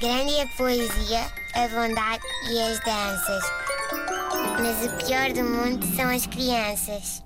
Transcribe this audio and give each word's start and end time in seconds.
Grande 0.00 0.32
é 0.34 0.42
a 0.42 0.46
poesia, 0.46 1.20
a 1.54 1.68
bondade 1.68 2.22
e 2.48 2.60
as 2.60 2.78
danças. 2.84 3.44
Mas 4.60 4.86
o 4.86 5.04
pior 5.04 5.32
do 5.32 5.42
mundo 5.42 5.84
são 5.96 6.08
as 6.08 6.24
crianças. 6.24 7.24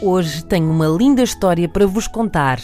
Hoje 0.00 0.42
tenho 0.46 0.70
uma 0.70 0.86
linda 0.86 1.22
história 1.22 1.68
para 1.68 1.86
vos 1.86 2.08
contar. 2.08 2.58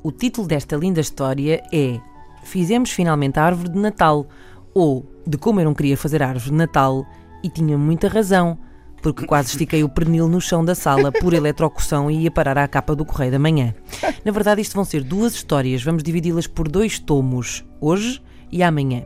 O 0.00 0.12
título 0.12 0.46
desta 0.46 0.76
linda 0.76 1.00
história 1.00 1.60
é 1.72 1.98
Fizemos 2.44 2.92
finalmente 2.92 3.40
a 3.40 3.44
árvore 3.44 3.70
de 3.70 3.78
Natal, 3.80 4.28
ou 4.72 5.04
de 5.26 5.36
como 5.36 5.58
eu 5.60 5.64
não 5.64 5.74
queria 5.74 5.96
fazer 5.96 6.22
a 6.22 6.28
árvore 6.28 6.50
de 6.50 6.56
Natal 6.56 7.04
e 7.42 7.48
tinha 7.48 7.76
muita 7.76 8.06
razão, 8.06 8.56
porque 9.02 9.26
quase 9.26 9.48
estiquei 9.48 9.82
o 9.82 9.88
pernil 9.88 10.28
no 10.28 10.40
chão 10.40 10.64
da 10.64 10.76
sala 10.76 11.10
por 11.10 11.34
eletrocução 11.34 12.08
e 12.08 12.22
ia 12.22 12.30
parar 12.30 12.58
à 12.58 12.68
capa 12.68 12.94
do 12.94 13.04
Correio 13.04 13.32
da 13.32 13.40
Manhã. 13.40 13.74
Na 14.24 14.32
verdade, 14.32 14.60
isto 14.60 14.74
vão 14.74 14.84
ser 14.84 15.02
duas 15.02 15.34
histórias, 15.34 15.82
vamos 15.82 16.02
dividi-las 16.02 16.46
por 16.46 16.68
dois 16.68 16.98
tomos, 16.98 17.64
hoje 17.80 18.22
e 18.50 18.62
amanhã. 18.62 19.04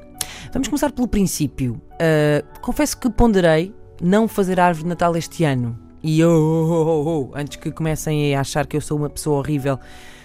Vamos 0.52 0.68
começar 0.68 0.92
pelo 0.92 1.08
princípio. 1.08 1.80
Uh, 1.94 2.60
confesso 2.60 2.98
que 2.98 3.10
ponderei 3.10 3.74
não 4.00 4.26
fazer 4.26 4.58
árvore 4.58 4.84
de 4.84 4.88
Natal 4.88 5.16
este 5.16 5.44
ano. 5.44 5.78
E 6.02 6.24
oh, 6.24 6.30
oh, 6.30 7.30
oh, 7.30 7.38
antes 7.38 7.58
que 7.58 7.70
comecem 7.70 8.34
a 8.34 8.40
achar 8.40 8.66
que 8.66 8.76
eu 8.76 8.80
sou 8.80 8.96
uma 8.96 9.10
pessoa 9.10 9.38
horrível 9.38 9.78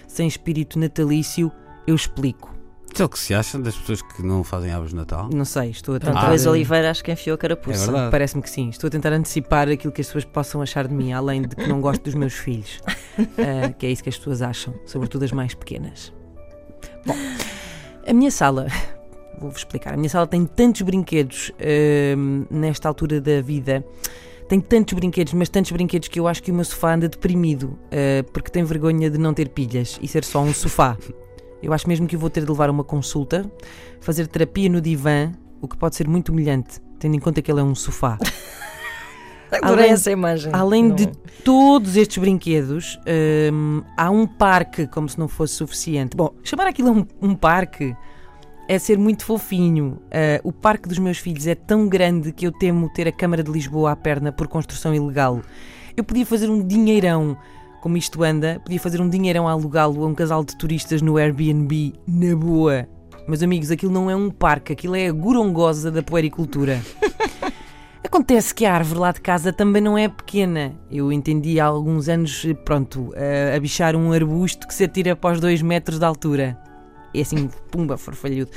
sem 0.07 0.27
espírito 0.27 0.79
natalício, 0.79 1.51
eu 1.85 1.93
explico. 1.93 2.54
É 2.97 3.03
o 3.03 3.09
que 3.09 3.19
se 3.19 3.33
acha 3.33 3.59
das 3.59 3.75
pessoas 3.75 4.01
que 4.01 4.23
não 4.23 4.41
fazem 4.41 4.71
árvores 4.71 4.91
de 4.91 4.95
Natal? 4.95 5.29
Não 5.33 5.43
sei, 5.43 5.69
estou 5.71 5.95
a 5.95 5.99
tentar. 5.99 6.29
Luís 6.29 6.45
Oliveira 6.45 6.89
acho 6.89 7.03
que 7.03 7.11
enfiou 7.11 7.33
a 7.33 7.35
É 7.35 7.37
carapuça. 7.37 7.85
verdade. 7.91 8.11
Parece-me 8.11 8.41
que 8.41 8.49
sim. 8.49 8.69
Estou 8.69 8.87
a 8.87 8.91
tentar 8.91 9.11
antecipar 9.11 9.67
aquilo 9.67 9.91
que 9.91 9.99
as 9.99 10.07
pessoas 10.07 10.23
possam 10.23 10.61
achar 10.61 10.87
de 10.87 10.93
mim, 10.93 11.11
além 11.11 11.41
de 11.41 11.55
que 11.57 11.67
não 11.67 11.81
gosto 11.81 12.01
dos 12.03 12.13
meus 12.15 12.33
filhos. 12.33 12.79
Ah, 13.37 13.69
que 13.77 13.85
é 13.85 13.91
isso 13.91 14.01
que 14.01 14.07
as 14.07 14.17
pessoas 14.17 14.41
acham, 14.41 14.73
sobretudo 14.85 15.25
as 15.25 15.33
mais 15.33 15.53
pequenas. 15.53 16.13
Bom, 17.05 17.15
a 18.07 18.13
minha 18.13 18.31
sala. 18.31 18.67
Vou-vos 19.39 19.57
explicar. 19.59 19.93
A 19.95 19.97
minha 19.97 20.09
sala 20.09 20.25
tem 20.25 20.45
tantos 20.45 20.81
brinquedos 20.83 21.51
ahm, 21.59 22.45
nesta 22.49 22.87
altura 22.87 23.19
da 23.19 23.41
vida. 23.41 23.83
Tem 24.47 24.61
tantos 24.61 24.93
brinquedos, 24.93 25.33
mas 25.33 25.49
tantos 25.49 25.71
brinquedos 25.71 26.07
que 26.07 26.17
eu 26.19 26.27
acho 26.29 26.41
que 26.41 26.49
o 26.51 26.53
meu 26.53 26.63
sofá 26.63 26.93
anda 26.93 27.09
deprimido 27.09 27.77
ah, 27.91 28.23
porque 28.31 28.49
tem 28.49 28.63
vergonha 28.63 29.09
de 29.09 29.17
não 29.17 29.33
ter 29.33 29.49
pilhas 29.49 29.99
e 30.01 30.07
ser 30.07 30.23
só 30.23 30.41
um 30.41 30.53
sofá. 30.53 30.97
Eu 31.65 31.73
acho 31.73 31.87
mesmo 31.87 32.07
que 32.07 32.15
eu 32.15 32.19
vou 32.19 32.29
ter 32.29 32.43
de 32.43 32.49
levar 32.49 32.69
uma 32.69 32.83
consulta, 32.83 33.49
fazer 33.99 34.27
terapia 34.27 34.69
no 34.69 34.79
divã, 34.79 35.31
o 35.61 35.67
que 35.67 35.75
pode 35.75 35.95
ser 35.95 36.07
muito 36.07 36.29
humilhante, 36.29 36.79
tendo 36.99 37.15
em 37.15 37.19
conta 37.19 37.41
que 37.41 37.51
ele 37.51 37.59
é 37.59 37.63
um 37.63 37.73
sofá. 37.75 38.17
Adorei 39.51 39.85
Além- 39.85 39.93
essa 39.93 40.11
imagem. 40.11 40.51
Além 40.53 40.83
Não. 40.89 40.95
de 40.95 41.07
todos 41.43 41.95
estes 41.95 42.17
brinquedos, 42.17 42.99
hum, 43.53 43.81
há 43.95 44.09
um 44.09 44.25
parque, 44.27 44.87
como 44.87 45.07
se 45.07 45.17
não 45.17 45.27
fosse 45.27 45.53
suficiente. 45.53 46.15
Bom, 46.15 46.31
chamar 46.43 46.67
aquilo 46.67 46.91
um, 46.91 47.05
um 47.21 47.35
parque 47.35 47.95
é 48.67 48.77
ser 48.79 48.97
muito 48.97 49.23
fofinho. 49.23 49.99
Ah, 50.11 50.41
o 50.43 50.51
parque 50.51 50.89
dos 50.89 50.97
meus 50.97 51.19
filhos 51.19 51.45
é 51.47 51.55
tão 51.55 51.87
grande 51.87 52.31
que 52.31 52.45
eu 52.45 52.51
temo 52.51 52.89
ter 52.89 53.07
a 53.07 53.11
Câmara 53.11 53.43
de 53.43 53.51
Lisboa 53.51 53.91
à 53.91 53.95
perna 53.95 54.31
por 54.31 54.47
construção 54.47 54.93
ilegal. 54.93 55.41
Eu 55.95 56.03
podia 56.03 56.25
fazer 56.25 56.49
um 56.49 56.65
dinheirão, 56.65 57.37
como 57.85 57.97
isto 57.97 58.23
anda, 58.23 58.59
podia 58.65 58.79
fazer 58.79 58.99
um 58.99 59.07
dinheirão 59.07 59.47
a 59.47 59.51
alugá-lo 59.51 60.03
a 60.03 60.07
um 60.07 60.15
casal 60.15 60.43
de 60.43 60.57
turistas 60.57 61.03
no 61.03 61.17
Airbnb, 61.17 61.93
na 62.07 62.35
boa. 62.35 62.89
Meus 63.27 63.43
amigos, 63.43 63.69
aquilo 63.69 63.91
não 63.91 64.09
é 64.09 64.15
um 64.15 64.31
parque, 64.31 64.73
aquilo 64.73 64.95
é 64.95 65.05
a 65.05 65.11
gorongosa 65.11 65.91
da 65.91 66.01
puericultura. 66.01 66.81
Acontece 68.03 68.55
que 68.55 68.65
a 68.65 68.73
árvore 68.73 68.99
lá 68.99 69.11
de 69.11 69.21
casa 69.21 69.53
também 69.53 69.83
não 69.83 69.95
é 69.95 70.07
pequena. 70.07 70.73
Eu 70.89 71.11
entendi 71.11 71.59
há 71.59 71.65
alguns 71.65 72.09
anos, 72.09 72.43
pronto, 72.65 73.13
a, 73.15 73.55
a 73.55 73.59
bichar 73.59 73.95
um 73.95 74.11
arbusto 74.11 74.67
que 74.67 74.73
se 74.73 74.85
atira 74.85 75.11
após 75.11 75.39
2 75.39 75.61
metros 75.61 75.99
de 75.99 76.05
altura. 76.05 76.57
É 77.13 77.21
assim, 77.21 77.47
pumba, 77.69 77.99
farfalhudo. 77.99 78.49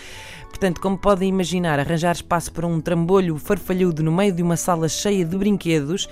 Portanto, 0.48 0.80
como 0.80 0.96
podem 0.96 1.28
imaginar, 1.28 1.78
arranjar 1.78 2.12
espaço 2.12 2.50
para 2.50 2.66
um 2.66 2.80
trambolho 2.80 3.36
farfalhudo 3.36 4.02
no 4.02 4.10
meio 4.10 4.32
de 4.32 4.42
uma 4.42 4.56
sala 4.56 4.88
cheia 4.88 5.22
de 5.22 5.36
brinquedos 5.36 6.08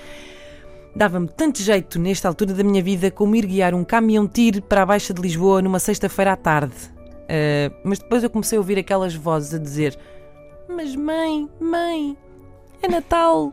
dava-me 0.97 1.29
tanto 1.29 1.63
jeito 1.63 1.99
nesta 1.99 2.27
altura 2.29 2.55
da 2.55 2.65
minha 2.65 2.83
vida 2.83 3.11
como 3.11 3.37
ir 3.37 3.47
guiar 3.47 3.75
um 3.75 3.85
caminhão-tiro 3.85 4.63
para 4.63 4.83
a 4.83 4.87
Baixa 4.87 5.13
de 5.15 5.21
Lisboa 5.23 5.61
numa 5.63 5.79
sexta-feira 5.79 6.33
à 6.33 6.37
tarde. 6.37 6.75
Ah, 7.29 7.71
mas 7.85 7.99
depois 7.99 8.23
eu 8.23 8.31
comecei 8.31 8.57
a 8.57 8.61
ouvir 8.61 8.79
aquelas 8.79 9.15
vozes 9.15 9.55
a 9.55 9.59
dizer: 9.59 9.99
Mas 10.69 10.95
mãe, 10.97 11.49
mãe, 11.61 12.17
é 12.83 12.89
Natal, 12.89 13.53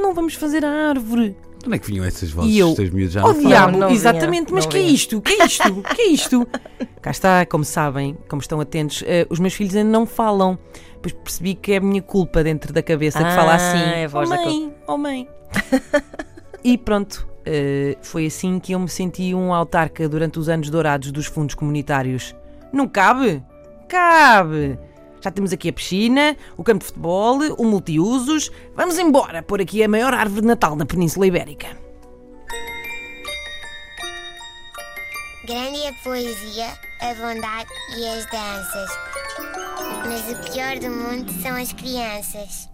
não 0.00 0.14
vamos 0.14 0.34
fazer 0.34 0.64
a 0.64 0.70
árvore. 0.88 1.36
De 1.60 1.66
Onde 1.66 1.76
é 1.76 1.78
que 1.78 1.88
vinham 1.88 2.04
essas 2.06 2.30
vozes? 2.30 2.54
E 2.54 2.58
eu, 2.58 2.68
Os 2.70 2.74
teus 2.74 2.88
miúdos 2.88 3.12
já 3.12 3.22
Oh 3.22 3.34
diabo, 3.34 3.76
não 3.76 3.88
vinha, 3.88 3.94
exatamente, 3.98 4.50
mas 4.50 4.64
não 4.64 4.70
que 4.72 4.78
é 4.78 4.80
vinha. 4.80 4.94
isto? 4.94 5.20
Que 5.20 5.32
é 5.34 5.44
isto? 5.44 5.82
Que 5.94 6.00
é 6.02 6.06
isto? 6.08 6.48
Cá 7.02 7.10
está, 7.10 7.44
como 7.44 7.64
sabem, 7.66 8.16
como 8.30 8.40
estão 8.40 8.58
atentos, 8.62 9.04
eh, 9.06 9.26
os 9.28 9.38
meus 9.38 9.52
filhos 9.52 9.76
ainda 9.76 9.90
não 9.90 10.06
falam. 10.06 10.58
Pois 11.02 11.12
percebi 11.12 11.54
que 11.54 11.72
é 11.72 11.76
a 11.76 11.80
minha 11.80 12.00
culpa 12.00 12.42
dentro 12.42 12.72
da 12.72 12.82
cabeça 12.82 13.18
que 13.18 13.30
fala 13.34 13.52
Ah, 13.52 13.56
assim. 13.56 13.78
é 13.78 14.04
a 14.04 14.08
voz 14.08 14.30
oh 14.30 14.34
da 14.34 14.42
mãe, 14.42 14.74
oh 14.86 14.96
mãe. 14.96 15.28
e 16.62 16.76
pronto, 16.78 17.28
eh, 17.44 17.96
foi 18.02 18.26
assim 18.26 18.58
que 18.58 18.72
eu 18.72 18.78
me 18.78 18.88
senti 18.88 19.34
um 19.34 19.52
autarca 19.52 20.08
durante 20.08 20.38
os 20.38 20.48
anos 20.48 20.70
dourados 20.70 21.10
dos 21.10 21.26
fundos 21.26 21.54
comunitários. 21.54 22.34
Não 22.72 22.88
cabe? 22.88 23.42
Cabe! 23.88 24.78
Já 25.20 25.30
temos 25.30 25.52
aqui 25.52 25.68
a 25.68 25.72
piscina, 25.72 26.36
o 26.56 26.64
campo 26.64 26.80
de 26.80 26.86
futebol, 26.86 27.38
o 27.58 27.64
multiusos. 27.64 28.50
Vamos 28.74 28.98
embora 28.98 29.42
pôr 29.42 29.60
aqui 29.60 29.82
a 29.82 29.88
maior 29.88 30.14
árvore 30.14 30.42
de 30.42 30.46
Natal 30.46 30.74
da 30.76 30.86
Península 30.86 31.26
Ibérica. 31.26 31.68
Grande 35.46 35.82
é 35.82 35.88
a 35.88 35.92
poesia, 36.04 36.66
a 37.00 37.14
bondade 37.14 37.70
e 37.98 38.06
as 38.06 38.24
danças. 38.26 38.90
Mas 40.06 40.30
o 40.30 40.52
pior 40.52 40.78
do 40.78 40.90
mundo 40.90 41.32
são 41.42 41.56
as 41.56 41.72
crianças. 41.72 42.68